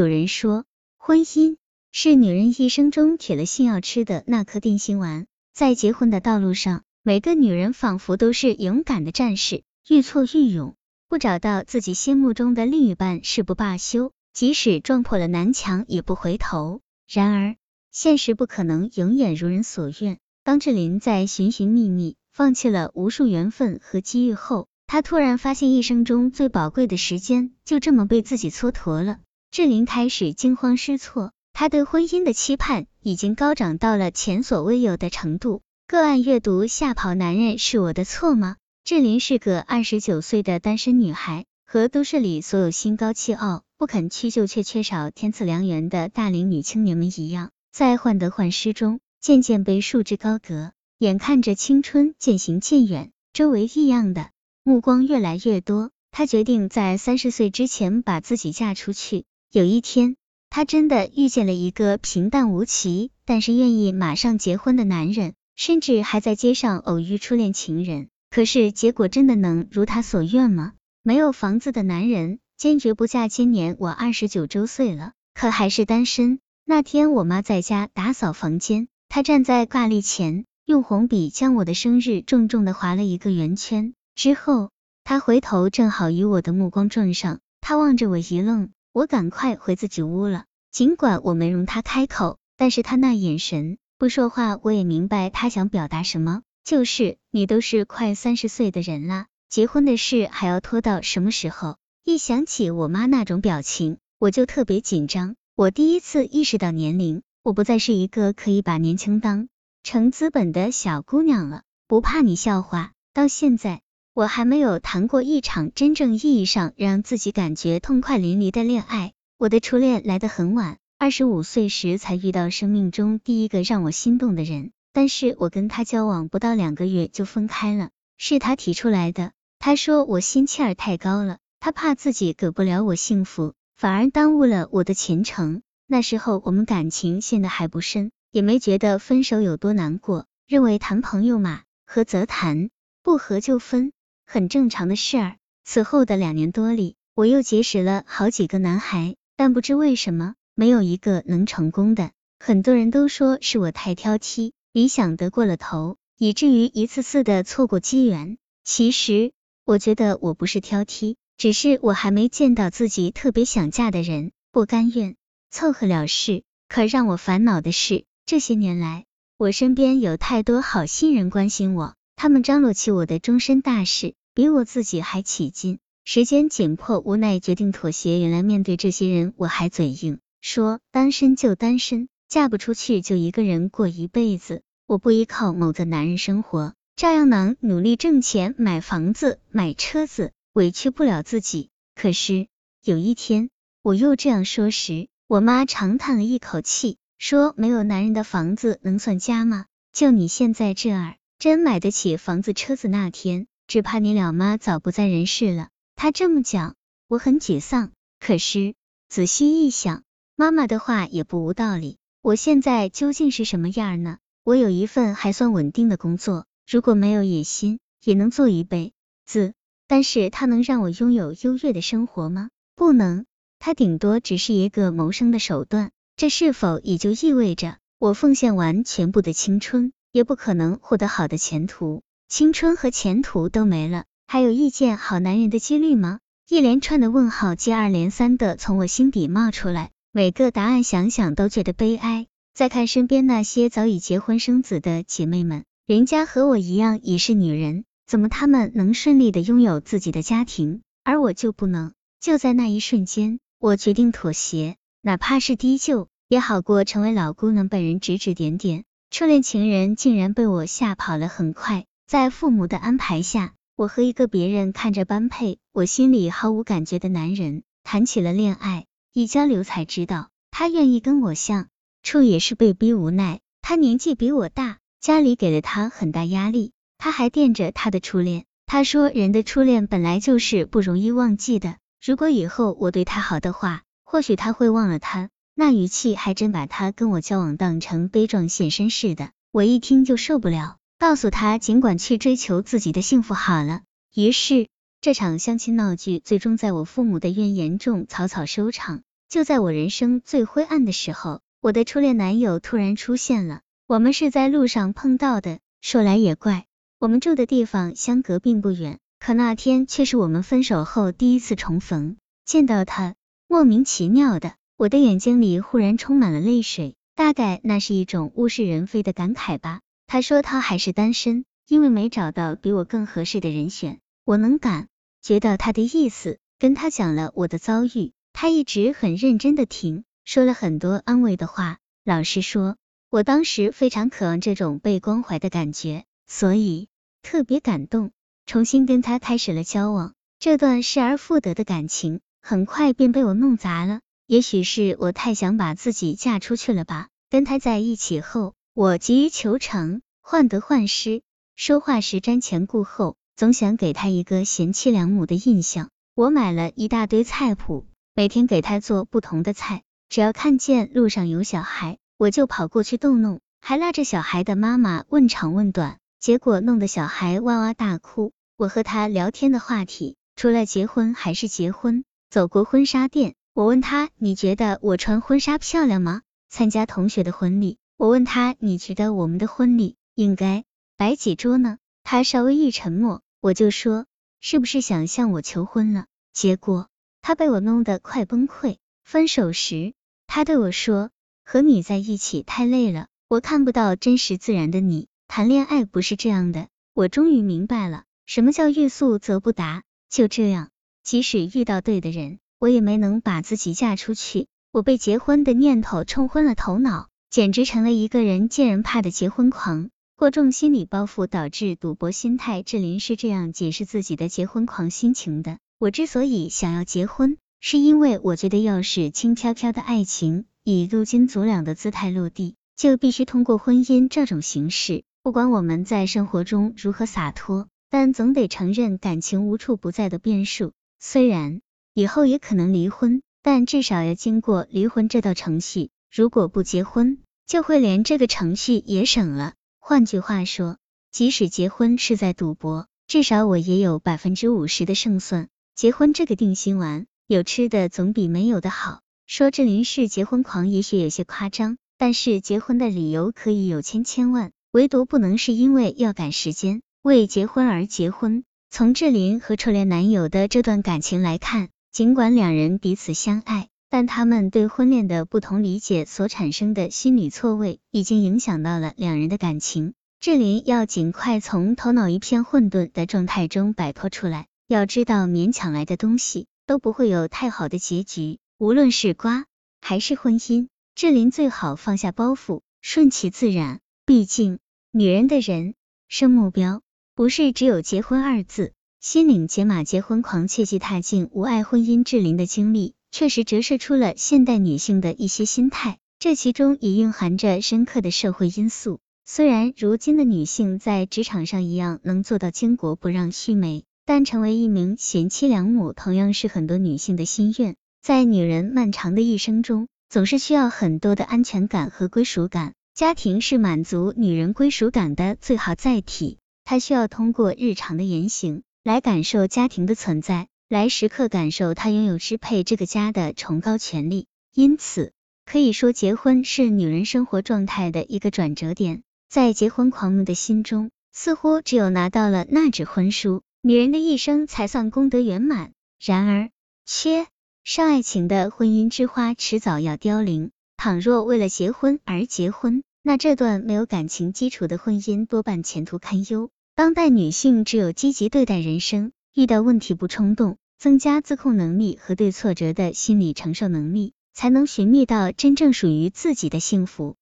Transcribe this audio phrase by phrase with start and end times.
[0.00, 0.64] 有人说，
[0.96, 1.58] 婚姻
[1.92, 5.26] 是女人一生中铁了心要吃的那颗定心丸。
[5.52, 10.74] 在结婚的道路上，每个女人仿佛都是勇敢的战士，愈挫愈勇。
[11.06, 16.80] 不找到自己心目中的另一半誓不罢休，即使撞破了南墙也不回头。
[17.06, 17.56] 然而，
[17.92, 20.16] 现实不可能永远如人所愿。
[20.44, 29.18] 当志林在寻寻觅觅，放弃了无数缘分和机遇后，他突然发现一生中最宝贵的时间就这么被自己蹉跎了。
[29.52, 35.62] 志林开始惊慌失措，他对婚姻的期盼已经高涨到了前所未有的程度。
[35.88, 38.58] 个案阅读：吓跑男人是我的错吗？
[38.84, 50.70] 志林是个二十九岁的单身女孩，和都市里所有心高气傲、不肯屈就却缺少天赐良缘的大龄女青年们一样，在患得患失中渐渐被束之高阁。
[50.98, 54.30] 眼看着青春渐行渐远，周围异样的。
[54.62, 59.24] 目光越来越多，她决定在三十岁之前把自己嫁出去。
[59.52, 60.14] 有一天，
[60.48, 68.10] 她真的遇见了一个平淡无奇，但是愿意马上结婚的男人，甚至还在街上偶遇初恋情人。
[68.30, 70.74] 可是结果真的能如她所愿吗？
[71.02, 73.26] 没有房子的男人坚决不嫁。
[73.26, 76.38] 今年我二十九周岁了，可还是单身。
[76.64, 83.94] 那天我妈在家打扫房间，她站在挂历前，用红笔将我的生日重重的划了一个圆圈。
[84.14, 84.70] 之后，
[85.02, 90.44] 他回头正好与我的目光撞上，他望着我一愣，我赶快回自己屋了。
[90.72, 101.76] 尽管我没容他开口，但是他那眼神不说话，我也明白他想表达什么，就是你都是快三十岁的人了，结婚的事还要拖到什么时候？
[102.04, 105.36] 一想起我妈那种表情，我就特别紧张。
[105.54, 109.48] 我第一次意识到年龄，我不再是一个可以把年轻当
[109.82, 111.62] 成资本的小姑娘了。
[111.86, 113.82] 不怕你笑话，到现在。
[114.12, 119.12] 我还没有谈过一场真正意义上让自己感觉痛快淋漓的恋爱。
[119.38, 124.72] 我的初恋来得很晚，二十五岁时才遇到生命中第一个让我心动的人。
[124.92, 129.30] 但是我跟他交往不到两个月就分开了，是他提出来的。
[129.60, 135.62] 他说我心气儿太高了，他怕自己给不了我幸福，反而耽误了我的前程。
[135.86, 142.70] 那时候我们感情陷得还不深，也没觉得分手有多难过，认为谈朋友嘛，合则谈，
[143.04, 143.92] 不合就分。
[144.32, 145.36] 很正常的事儿。
[145.64, 152.12] 此后的两年多里，我又结识了好几个男孩，但不知为什么，没有一个能成功的。
[152.38, 158.38] 很多人都说是我太挑剔，理想得过了头，以至于一次次的错过机缘。
[158.62, 159.32] 其实，
[159.64, 165.16] 我觉得我不是挑剔，只是我还没见到自己特别想嫁的人，不甘愿
[165.50, 166.44] 凑合了事。
[166.68, 169.06] 可让我烦恼的是，这些年来，
[169.38, 174.14] 我身边有太多好心人关心我，他们张罗起我的终身大事。
[174.32, 178.20] 比我自己还起劲，时间紧迫，无奈决定妥协。
[178.20, 184.62] 原来面对这些人，我还嘴硬，说单身就单身，嫁不出去就一个人过一辈子。
[184.86, 191.70] 我不依靠某个男人生活，照样能努力挣钱，买房子，买车子，委屈不了自己。
[191.96, 192.46] 可是
[192.84, 193.50] 有一天，
[193.82, 199.66] 我又这样说时，我妈长叹了一口气，说没有男人的房子能算家吗？
[199.92, 203.48] 就你现在这儿，真买得起房子车子那天。
[203.70, 205.68] 只怕你老妈早不在人世了。
[205.94, 206.74] 他这么讲，
[207.06, 207.92] 我很沮丧。
[208.18, 208.74] 可是
[209.08, 210.02] 仔细一想，
[210.34, 211.96] 妈妈的话也不无道理。
[212.20, 214.18] 我现在究竟是什么样呢？
[214.42, 218.92] 我有一份还算稳定的工作，如果没有野心，也能做一辈
[219.24, 219.52] 子。
[219.86, 222.50] 但是它能让我拥有优越的生活吗？
[222.74, 223.24] 不能。
[223.60, 225.92] 它顶多只是一个谋生的手段。
[226.16, 232.02] 这是否也就意味着，我奉献完全部的青春，也不可能获得好的前途？
[232.30, 236.20] 青春和前途都没了，还有遇见好男人的几率吗？
[236.48, 242.28] 一连串的问号接二连三的从我心底冒出来，每个答案想想都觉得悲哀。
[242.54, 251.92] 再看身边那些早已结婚生子的姐妹们，人家和我一样也是女人，怎么她们能顺利的拥有自己的家庭，而我就不能？
[252.20, 258.84] 就在那一瞬间，我决定妥协，哪怕是低就，也好过成为老姑娘被人指指点点。
[259.10, 261.86] 初恋情人竟然被我吓跑了，很快。
[262.10, 268.86] 在父母的安排下，我和一个别人看着般配，我心里毫无感觉的男人谈起了恋爱。
[269.12, 271.68] 一交流才知道，他愿意跟我相
[272.02, 273.38] 处也是被逼无奈。
[273.62, 278.44] 他年纪比我大，家里给了他很大压力，他还惦着他的初恋。
[278.66, 281.76] 他说，人的初恋本来就是不容易忘记的。
[282.04, 285.30] 如果以后我对他好的话，或许他会忘了他。
[285.54, 290.78] 那语气还真把他跟我交往当成悲壮现身似的，我一听就受不了。
[291.00, 293.80] 告诉他，尽管去追求自己的幸福好了。
[294.14, 294.68] 于是，
[295.00, 299.00] 这场相亲闹剧最终在我父母的怨言中草草收场。
[299.26, 303.62] 就在我人生最灰暗的时候，我的初恋男友突然出现了。
[303.86, 306.66] 我们是在路上碰到的，说来也怪，
[306.98, 312.18] 我们住的地方相隔并不远，可那天却是我们分手后第一次重逢。
[312.44, 313.14] 见到他，
[313.48, 319.80] 莫名其妙的，我的眼睛里忽然充满了泪水，大概那是一种物是人非的感慨吧。
[320.12, 324.00] 他说他还是单身，因为没找到比我更合适的人选。
[324.24, 324.88] 我能感
[325.22, 328.10] 觉到他的意思，跟他讲了我的遭遇。
[328.32, 331.78] 他一直很认真的听，说了很多安慰的话。
[332.04, 332.76] 老实说，
[333.08, 336.88] 我当时非常渴望这种被关怀的感觉，所以
[337.22, 338.10] 特别感动，
[338.46, 340.14] 重新跟他开始了交往。
[340.40, 344.00] 这段失而复得的感情，很快便被我弄砸了。
[344.26, 347.06] 也许是我太想把自己嫁出去了吧。
[347.30, 351.22] 跟他在一起后，我急于求成，患得患失，
[351.56, 355.90] 说话时瞻前顾后，总想给他一个贤妻良母的印象。
[356.14, 357.86] 我买了一大堆菜谱。
[358.14, 368.32] 每天给他做不同的菜，只要看见路上有小孩，我就跑过去逗弄，还拉着小孩的妈妈问长问短，结果弄得小孩哇哇大哭。
[368.56, 372.04] 我和他聊天的话题，除了结婚还是结婚。
[372.30, 380.64] 走过婚纱店，我问他：“你觉得我穿婚纱漂亮吗？”参加同学的婚礼，我问他：“你觉得我们的婚礼应该
[380.96, 384.06] 摆几桌呢？”他稍微一沉默，我就说
[384.40, 386.88] ：“是不是想向我求婚了？”结果。
[387.20, 388.78] 他被我弄得快崩溃。
[389.04, 389.92] 分手时，
[390.26, 391.10] 他对我说
[391.44, 395.08] ：“和你在一起太累了，我看不到真实自然的你。
[395.28, 399.82] 谈恋爱不是这样的。”我终于明白了，什么叫欲速则不达。
[400.08, 400.70] 就这样，
[401.02, 404.46] 即使遇到对的人，我也没能把自己嫁出去。
[404.72, 409.90] 我被结婚的念头冲昏了头脑，简直成了一个人见人怕的结婚狂。
[410.16, 412.64] 过重心理包袱导致赌博心态。
[412.64, 415.58] 志林是这样解释自己的结婚狂心情的。
[415.78, 425.04] 我之所以想要结婚，是因为我觉得，要是轻飘飘的爱情以入金足两的姿态落地，就必须通过婚姻这种形式。
[425.22, 430.72] 不管我们在生活中如何洒脱，但总得承认感情无处不在的变数。
[430.98, 431.60] 虽然
[431.94, 435.90] 以后也可能离婚，但至少要经过离婚这道程序。
[436.12, 439.54] 如果不结婚，就会连这个程序也省了。
[439.78, 440.76] 换句话说，
[441.12, 445.48] 即使结婚是在赌博，至少我也有百分之五十的胜算。
[445.76, 449.00] 结婚这个定心丸，有吃的总比没有的好。
[449.26, 458.42] 说志林是结婚狂，也许有些夸张，但是结婚的理由可以有千千万，唯独不能是因为要赶时间，为结婚而结婚。
[458.68, 469.94] 从志林和初恋男友的这段感情来看，尽管两人彼此相爱，但他们对婚恋的不同理解所产生的心理错位，已经影响到了两人的感情。
[470.20, 474.46] 志林要尽快从头脑一片混沌的状态中摆脱出来。
[474.68, 479.46] 要知道，勉强来的东西都不会有太好的结局，无论是瓜
[479.80, 483.80] 还是婚姻，志林最好放下包袱，顺其自然。
[484.06, 484.60] 毕竟，
[484.92, 485.74] 女人的人
[486.06, 486.80] 生目标
[487.16, 488.72] 不是只有结婚二字。
[489.00, 492.04] 心领解码结婚狂，切忌踏进无爱婚姻。
[492.04, 499.00] 志林的经历确实折射出了现代女性的一些心态，这其中也蕴含着深刻的社会因素。
[499.24, 503.84] 虽然如今的女性在职场上一样能做到巾帼不让须眉。
[504.06, 507.76] 但成为一名贤妻良母，同样是很多女性的心愿。
[508.02, 512.72] 在女人漫长的一生中，总是需要很多的安全感和归属感。
[512.92, 516.38] 家庭是满足女人归属感的最好载体。
[516.64, 524.28] 她需要通过日常的言行来感受家庭的存在，来时刻感受她拥有支配这个家的崇高权利。
[524.54, 525.12] 因此，
[525.44, 529.02] 可以说，结婚是女人生活状态的一个转折点。
[529.28, 533.42] 在结婚狂魔的心中，似乎只有拿到了那纸婚书。
[533.62, 535.72] 女人的一生才算功德圆满。
[536.00, 536.50] 然而，
[536.86, 537.26] 缺
[537.64, 540.52] 少爱情的婚姻之花迟早要凋零。
[540.76, 546.48] 倘若为了结婚而结婚，那这段没有感情基础的婚姻多半前途堪忧。
[546.76, 557.14] 当代女性只有积极对待人生，遇到问题不冲动，增加自控能力和对挫折的心理承受能力，才能寻觅到真正属于自己的幸福。